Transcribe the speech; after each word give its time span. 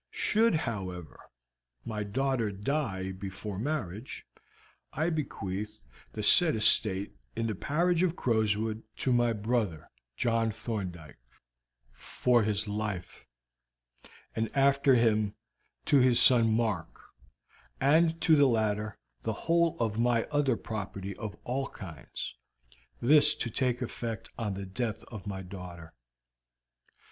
Should, 0.09 0.55
however, 0.55 1.29
my 1.85 2.01
daughter 2.01 2.51
die 2.51 3.11
before 3.11 3.59
marriage, 3.59 4.25
I 4.91 5.11
bequeath 5.11 5.77
the 6.13 6.23
said 6.23 6.55
estate 6.55 7.13
in 7.35 7.45
the 7.45 7.53
parish 7.53 8.01
of 8.01 8.15
Crowswood 8.15 8.81
to 8.97 9.13
my 9.13 9.31
brother, 9.31 9.91
John 10.17 10.51
Thorndyke, 10.51 11.19
for 11.93 12.41
his 12.41 12.67
life, 12.67 13.27
and 14.35 14.49
after 14.57 14.95
him 14.95 15.35
to 15.85 15.99
his 15.99 16.19
son 16.19 16.51
Mark, 16.51 17.13
and 17.79 18.19
to 18.21 18.35
the 18.35 18.47
latter 18.47 18.97
the 19.21 19.33
whole 19.45 19.77
of 19.79 19.99
my 19.99 20.23
other 20.31 20.57
property 20.57 21.15
of 21.17 21.35
all 21.43 21.67
kinds, 21.69 22.35
this 22.99 23.35
to 23.35 23.51
take 23.51 23.83
effect 23.83 24.31
on 24.35 24.55
the 24.55 24.65
death 24.65 25.03
of 25.11 25.27
my 25.27 25.43
daughter. 25.43 25.93